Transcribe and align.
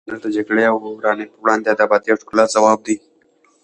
هنر 0.07 0.17
د 0.23 0.27
جګړې 0.35 0.63
او 0.71 0.77
ورانۍ 0.99 1.25
پر 1.31 1.37
وړاندې 1.43 1.67
د 1.73 1.79
ابادۍ 1.87 2.09
او 2.11 2.21
ښکلا 2.21 2.45
ځواب 2.55 2.79
دی. 2.87 2.95